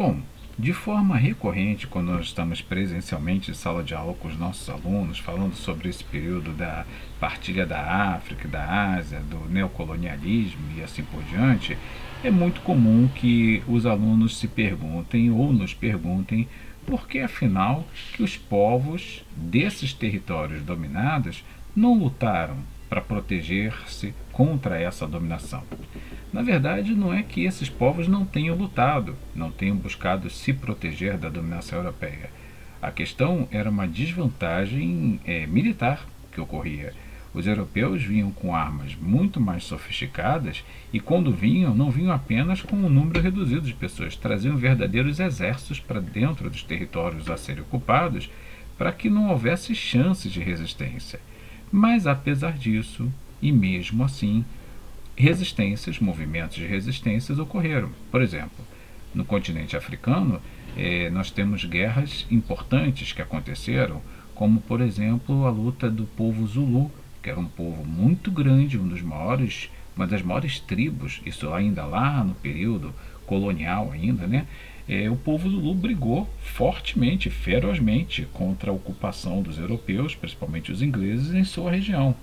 [0.00, 0.18] Bom,
[0.58, 5.18] de forma recorrente, quando nós estamos presencialmente em sala de aula com os nossos alunos,
[5.18, 6.86] falando sobre esse período da
[7.20, 11.76] partilha da África, da Ásia, do neocolonialismo e assim por diante,
[12.24, 16.48] é muito comum que os alunos se perguntem ou nos perguntem
[16.86, 21.44] por que afinal que os povos desses territórios dominados
[21.76, 22.56] não lutaram
[22.88, 25.62] para proteger-se contra essa dominação.
[26.32, 31.18] Na verdade, não é que esses povos não tenham lutado, não tenham buscado se proteger
[31.18, 32.30] da dominação europeia.
[32.80, 36.94] A questão era uma desvantagem é, militar que ocorria.
[37.34, 42.76] Os europeus vinham com armas muito mais sofisticadas e, quando vinham, não vinham apenas com
[42.76, 48.30] um número reduzido de pessoas, traziam verdadeiros exércitos para dentro dos territórios a serem ocupados
[48.78, 51.20] para que não houvesse chances de resistência.
[51.70, 53.12] Mas, apesar disso,
[53.42, 54.44] e mesmo assim,
[55.20, 57.90] resistências, movimentos de resistências ocorreram.
[58.10, 58.64] Por exemplo,
[59.14, 60.40] no continente africano,
[60.76, 64.00] eh, nós temos guerras importantes que aconteceram,
[64.34, 66.90] como, por exemplo, a luta do povo Zulu
[67.22, 71.84] que era um povo muito grande, um dos maiores, uma das maiores tribos, isso ainda
[71.84, 72.94] lá no período
[73.26, 74.46] colonial ainda, né?
[74.88, 81.32] É, o povo Zulu brigou fortemente, ferozmente contra a ocupação dos europeus, principalmente os ingleses,
[81.32, 82.16] em sua região.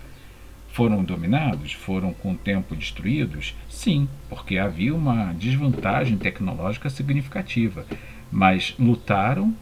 [0.69, 1.73] Foram dominados?
[1.73, 3.55] Foram com o tempo destruídos?
[3.69, 7.85] Sim, porque havia uma desvantagem tecnológica significativa.
[8.31, 9.55] Mas lutaram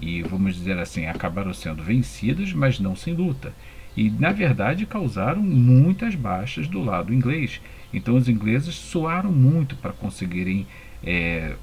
[0.00, 3.52] e, vamos dizer assim, acabaram sendo vencidos, mas não sem luta
[3.96, 7.60] e, na verdade, causaram muitas baixas do lado inglês.
[7.92, 10.66] Então, os ingleses suaram muito para conseguirem
[11.02, 11.54] é,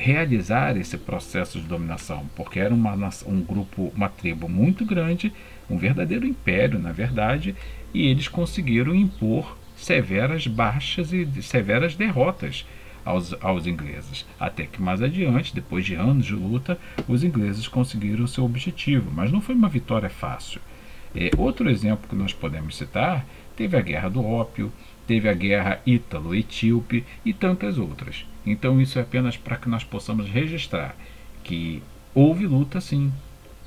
[0.00, 2.94] realizar esse processo de dominação, porque era uma,
[3.26, 5.32] um grupo, uma tribo muito grande,
[5.68, 7.54] um verdadeiro império, na verdade,
[7.92, 12.66] e eles conseguiram impor severas baixas e severas derrotas
[13.04, 14.26] aos, aos ingleses.
[14.38, 19.30] Até que mais adiante, depois de anos de luta, os ingleses conseguiram seu objetivo, mas
[19.30, 20.60] não foi uma vitória fácil.
[21.14, 24.72] É, outro exemplo que nós podemos citar teve a Guerra do Ópio,
[25.10, 28.24] teve a Guerra Ítalo-Etíope e tantas outras.
[28.46, 30.94] Então, isso é apenas para que nós possamos registrar
[31.42, 31.82] que
[32.14, 33.12] houve luta sim,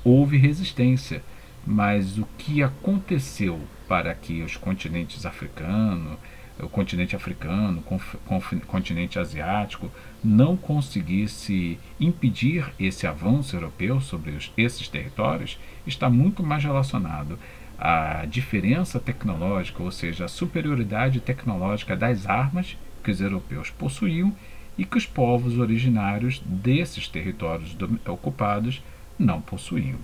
[0.02, 1.22] houve resistência,
[1.66, 6.16] mas o que aconteceu para que os continentes africanos,
[6.58, 7.84] o continente africano,
[8.26, 9.90] o continente asiático,
[10.24, 17.38] não conseguisse impedir esse avanço europeu sobre os, esses territórios, está muito mais relacionado
[17.78, 24.34] à diferença tecnológica, ou seja, a superioridade tecnológica das armas que os europeus possuíam
[24.76, 27.76] e que os povos originários desses territórios
[28.06, 28.82] ocupados
[29.18, 29.98] não possuíam.